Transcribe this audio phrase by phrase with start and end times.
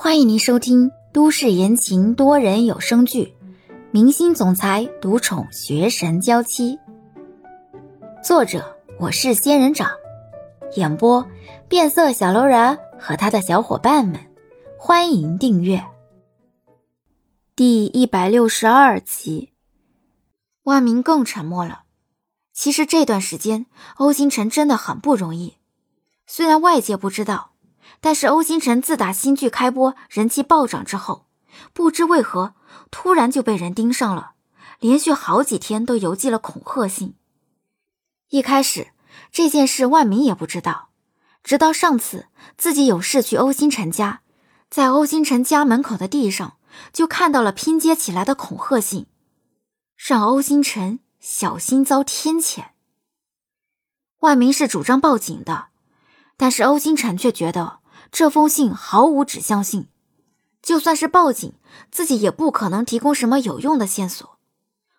[0.00, 3.34] 欢迎您收听都市言情多人有声剧
[3.90, 6.76] 《明星总裁独宠学神娇妻》，
[8.22, 9.90] 作者我是仙人掌，
[10.76, 11.26] 演播
[11.68, 14.20] 变色小楼人和他的小伙伴们。
[14.78, 15.84] 欢迎订阅
[17.56, 19.52] 第一百六十二集。
[20.62, 21.82] 万明更沉默了。
[22.52, 25.56] 其实这段时间，欧星辰真的很不容易。
[26.24, 27.47] 虽然外界不知道。
[28.00, 31.26] 但是欧星辰自打新剧开播、人气暴涨之后，
[31.72, 32.54] 不知为何
[32.90, 34.34] 突然就被人盯上了，
[34.78, 37.16] 连续好几天都邮寄了恐吓信。
[38.28, 38.92] 一开始
[39.32, 40.90] 这件事万明也不知道，
[41.42, 44.20] 直到上次自己有事去欧星辰家，
[44.70, 46.58] 在欧星辰家门口的地上
[46.92, 49.06] 就看到了拼接起来的恐吓信，
[49.96, 52.66] 让欧星辰小心遭天谴。
[54.20, 55.68] 万明是主张报警的，
[56.36, 57.80] 但是欧星辰却觉得。
[58.10, 59.88] 这封信毫无指向性，
[60.62, 61.54] 就算是报警，
[61.90, 64.38] 自己也不可能提供什么有用的线索，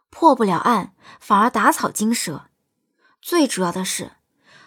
[0.10, 2.46] 破不了案，反而打草惊蛇。
[3.22, 4.14] 最主要的是，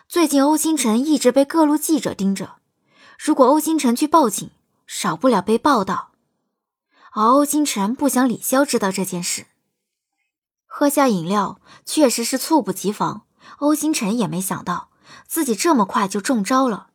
[0.08, 2.56] 最近欧星辰一直被各路记者盯着，
[3.18, 4.50] 如果欧星辰去报警，
[4.86, 6.10] 少不了被报道。
[7.12, 9.46] 而欧星辰不想李潇知道这件事。
[10.66, 13.26] 喝下饮料，确实是猝不及防。
[13.58, 14.88] 欧星辰也没想到
[15.26, 16.88] 自己这么快就中招了。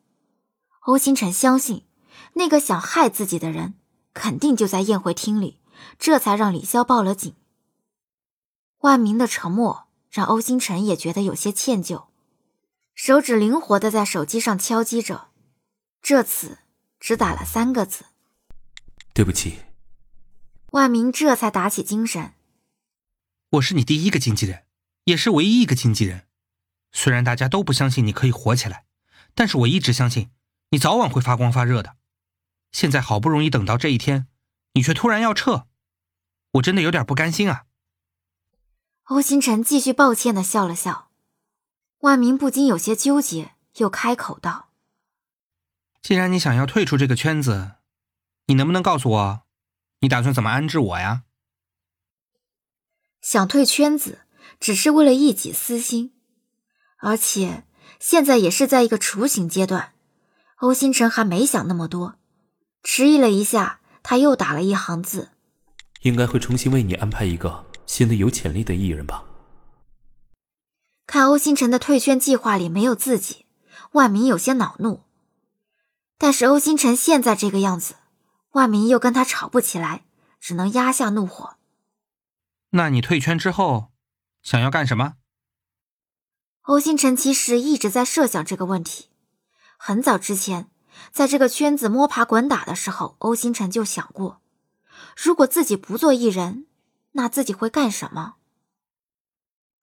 [0.88, 1.84] 欧星辰相信，
[2.36, 3.74] 那个想害自己的人
[4.14, 5.60] 肯定就在宴会厅里，
[6.00, 7.36] 这才让李潇报了警。
[8.80, 12.06] 万明的沉默让欧星辰也觉得有些歉疚，
[12.96, 15.28] 手指灵活的在手机上敲击着，
[16.02, 16.60] 这次
[17.02, 18.06] 只打了三个字
[19.14, 19.60] ：“对不起。”
[20.72, 22.32] 万明这才打起精神
[23.52, 24.64] ：“我是你第一个经纪人，
[25.04, 26.28] 也是唯一一个经纪人。
[26.94, 28.86] 虽然大家都不相信你可以火起来，
[29.36, 30.30] 但是我一直相信。”
[30.70, 31.96] 你早晚会发光发热的，
[32.72, 34.28] 现在好不容易等到这一天，
[34.74, 35.68] 你却突然要撤，
[36.52, 37.66] 我真的有点不甘心啊。
[39.04, 41.10] 欧星辰继续抱歉的笑了笑，
[42.00, 44.68] 万明不禁有些纠结，又开口道
[46.04, 47.76] ：“既然你想要退出这个圈子，
[48.48, 49.42] 你能不能告诉我，
[50.00, 51.24] 你打算怎么安置我呀？”
[53.22, 54.26] 想退圈子，
[54.60, 56.14] 只是为了一己私心，
[56.98, 57.64] 而且
[58.00, 59.94] 现在也是在一个雏形阶段。
[60.58, 62.16] 欧星辰还没想那么多，
[62.82, 65.30] 迟疑了一下，他又打了一行字
[66.02, 69.24] ：“应该会重新为你安排一个新的有潜力的艺人吧。”
[71.06, 73.46] 看欧星辰的退圈计划里没有自己，
[73.92, 75.04] 万明有些恼怒。
[76.18, 77.96] 但是欧星辰现在这个样子，
[78.54, 80.06] 万明又跟他吵不起来，
[80.40, 81.58] 只能压下怒火。
[82.72, 83.92] 那你退圈之后，
[84.42, 85.14] 想要干什么？
[86.64, 89.10] 欧星辰其实一直在设想这个问题。
[89.78, 90.70] 很早之前，
[91.12, 94.42] 在这个圈子摸爬滚打的时候，欧星辰就想过，
[95.16, 96.66] 如果自己不做艺人，
[97.14, 98.36] 那自己会干什么？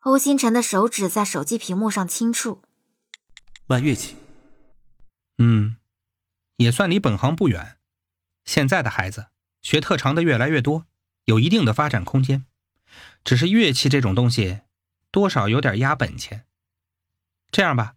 [0.00, 2.60] 欧星辰的手指在手机屏幕上轻触，
[3.69, 4.16] 玩乐器。
[5.38, 5.77] 嗯，
[6.56, 7.78] 也算离本行不远。
[8.44, 9.28] 现在的孩子
[9.62, 10.87] 学特长的越来越多，
[11.25, 12.44] 有一定的发展空间。
[13.25, 14.61] 只是乐器这种东西，
[15.11, 16.44] 多少有点压本钱。
[17.50, 17.94] 这样吧。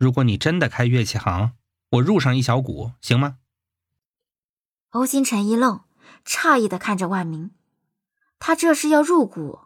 [0.00, 1.52] 如果你真的开乐器行，
[1.90, 3.36] 我入上一小股，行吗？
[4.92, 5.84] 欧星辰一愣，
[6.24, 7.50] 诧异的看着万明，
[8.38, 9.58] 他这是要入股，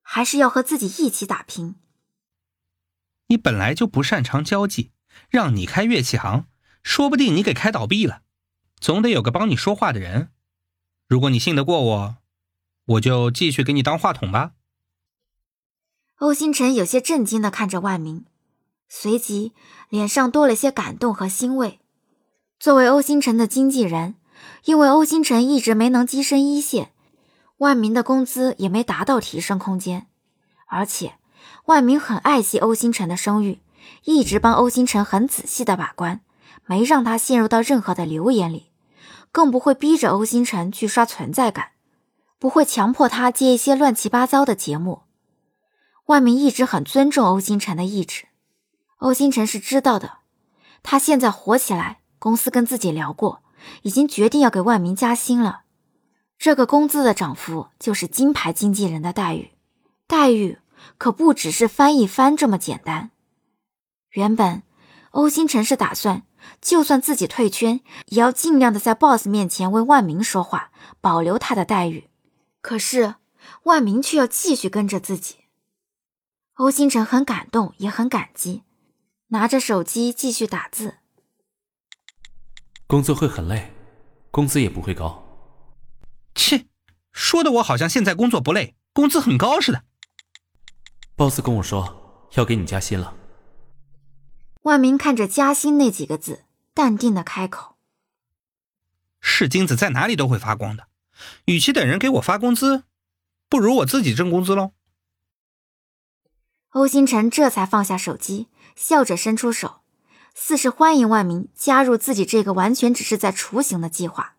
[0.00, 1.74] 还是要和自己一起打拼？
[3.26, 4.92] 你本来就不擅长交际，
[5.28, 6.46] 让你开乐器行，
[6.84, 8.22] 说不定你给开倒闭了，
[8.78, 10.30] 总得有个帮你说话的人。
[11.08, 12.16] 如果你信得过我，
[12.84, 14.52] 我就继续给你当话筒吧。
[16.18, 18.26] 欧星辰有些震惊的看着万明。
[18.94, 19.52] 随即，
[19.88, 21.80] 脸上多了些感动和欣慰。
[22.60, 24.16] 作为欧星辰的经纪人，
[24.66, 26.92] 因为欧星辰一直没能跻身一线，
[27.56, 30.08] 万明的工资也没达到提升空间。
[30.66, 31.14] 而且，
[31.64, 33.60] 万明很爱惜欧星辰的声誉，
[34.04, 36.20] 一直帮欧星辰很仔细的把关，
[36.66, 38.72] 没让他陷入到任何的流言里，
[39.32, 41.70] 更不会逼着欧星辰去刷存在感，
[42.38, 45.04] 不会强迫他接一些乱七八糟的节目。
[46.06, 48.26] 万明一直很尊重欧星辰的意志。
[49.02, 50.18] 欧星辰是知道的，
[50.84, 53.42] 他现在火起来，公司跟自己聊过，
[53.82, 55.62] 已经决定要给万明加薪了。
[56.38, 59.50] 这个工资的涨幅就是金牌经纪人的待遇，
[60.06, 60.58] 待遇
[60.98, 63.10] 可不只是翻一番这么简单。
[64.12, 64.62] 原本
[65.10, 66.22] 欧星辰是打算，
[66.60, 70.70] 就算自己退圈，也要尽量的在 boss 面前为万明说话，
[71.00, 72.08] 保留他的待遇。
[72.60, 73.16] 可是
[73.64, 75.38] 万明却要继续跟着自己，
[76.54, 78.62] 欧星辰很感动，也很感激。
[79.32, 80.98] 拿着手机继续打字。
[82.86, 83.72] 工作会很累，
[84.30, 85.24] 工资也不会高。
[86.34, 86.66] 切，
[87.12, 89.84] 说的我好像现在工作不累，工资很高似的。
[91.16, 93.16] boss 跟我说要给你加薪了。
[94.64, 96.44] 万明看着“加薪”那几个字，
[96.74, 97.76] 淡定的开口
[99.18, 100.88] ：“是金子在哪里都会发光的，
[101.46, 102.84] 与其等人给我发工资，
[103.48, 104.72] 不如我自己挣工资喽。”
[106.72, 109.82] 欧星辰这才放下手机，笑着伸出手，
[110.34, 114.36] 似是欢迎万明加入自己这个完全只是在雏形的计划。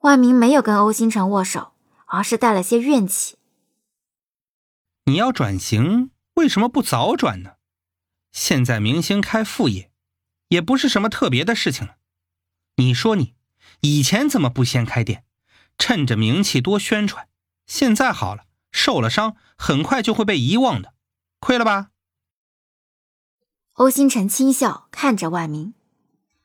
[0.00, 1.72] 万明没有跟欧星辰握手，
[2.04, 3.36] 而是带了些怨气
[5.06, 7.52] ：“你要转型，为什么不早转呢？
[8.30, 9.90] 现在明星开副业，
[10.48, 11.96] 也不是什么特别的事情了。
[12.76, 13.34] 你说你
[13.80, 15.24] 以前怎么不先开店，
[15.78, 17.26] 趁着名气多宣传？
[17.66, 20.91] 现在好了，受了伤，很快就会被遗忘的。”
[21.42, 21.90] 亏了吧？
[23.72, 25.74] 欧星辰轻笑，看着万明，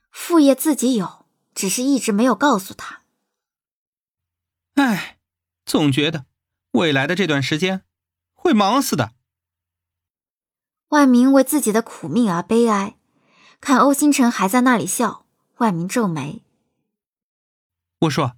[0.09, 3.03] 副业自己有，只是一直没有告诉他。
[4.73, 5.19] 唉，
[5.67, 6.25] 总觉得
[6.71, 7.85] 未来的这段时间
[8.33, 9.13] 会忙死的。
[10.88, 12.97] 万明为自己的苦命而悲哀，
[13.61, 15.27] 看欧星辰还在那里笑，
[15.57, 16.41] 万明皱眉。
[17.99, 18.35] 我说，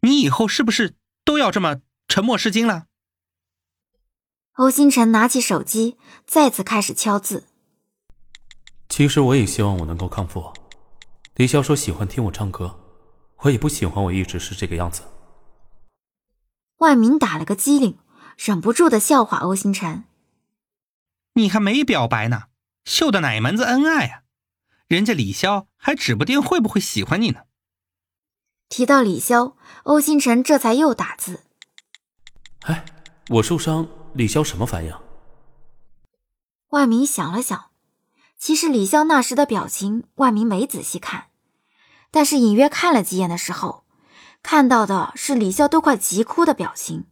[0.00, 2.86] 你以后是不是都要这么沉默是金了？
[4.56, 5.96] 欧星辰拿起手机，
[6.26, 7.46] 再次开始敲字。
[8.86, 10.52] 其实我也希望我能够康复。
[11.36, 12.78] 李潇说喜欢听我唱歌，
[13.38, 15.04] 我也不喜欢我一直是这个样子。
[16.76, 17.98] 万明打了个机灵，
[18.36, 20.04] 忍不住的笑话欧星辰
[21.32, 22.42] ：“你还没表白呢，
[22.84, 24.22] 秀的哪门子恩爱啊？
[24.86, 27.44] 人家李潇还指不定会不会喜欢你呢。”
[28.68, 29.54] 提到李潇，
[29.84, 31.44] 欧星辰这才又打字
[32.64, 32.84] ：“哎，
[33.30, 34.92] 我受伤。”李潇什么反应？
[36.68, 37.70] 万明想了想，
[38.38, 41.28] 其实李潇那时的表情，万明没仔细看，
[42.10, 43.84] 但是隐约看了几眼的时候，
[44.42, 47.06] 看到的是李潇都快急哭的表情，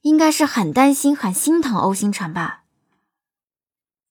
[0.00, 2.64] 应该是很担心、很心疼欧星辰吧。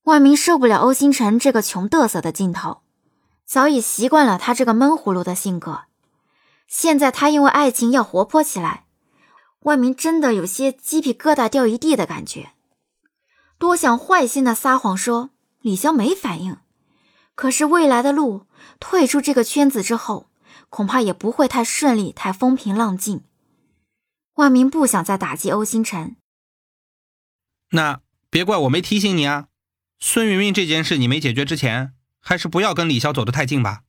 [0.03, 2.81] 万明受不了欧星辰这个穷嘚瑟的劲头，
[3.45, 5.81] 早已习惯了他这个闷葫芦的性格，
[6.67, 8.85] 现在他因为爱情要活泼起来。
[9.61, 12.53] 万明真的有些鸡皮疙瘩掉一地的感觉，
[13.57, 16.57] 多想坏心的撒谎说李潇没反应，
[17.35, 18.45] 可是未来的路，
[18.79, 20.29] 退出这个圈子之后，
[20.69, 23.23] 恐怕也不会太顺利、太风平浪静。
[24.35, 26.15] 万明不想再打击欧星辰，
[27.71, 29.47] 那别怪我没提醒你啊。
[29.99, 33.81] 孙云云这件事你没解决之前，还是不要跟李潇走得太近吧。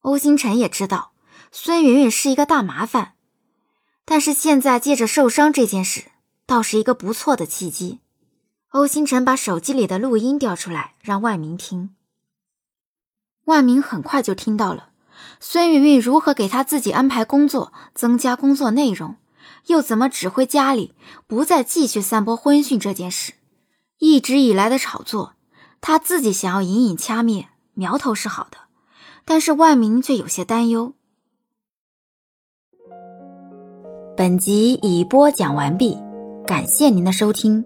[0.00, 1.12] 欧星辰也知道
[1.52, 3.16] 孙云云是一个大麻烦。
[4.10, 6.04] 但是现在借着受伤这件事，
[6.46, 7.98] 倒是一个不错的契机。
[8.70, 11.94] 欧星辰把手机里的录音调出来，让万明听。
[13.44, 14.92] 万明很快就听到了
[15.40, 19.16] 孙云云如何给他自己安排工作，增加工作内容，
[19.66, 20.94] 又怎么指挥家里
[21.26, 23.34] 不再继续散播婚讯这件事。
[23.98, 25.34] 一直以来的炒作，
[25.82, 28.56] 他自己想要隐隐掐灭，苗头是好的，
[29.26, 30.94] 但是万明却有些担忧。
[34.18, 35.96] 本集已播讲完毕，
[36.44, 37.64] 感谢您的收听。